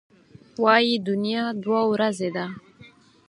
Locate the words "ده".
2.35-2.45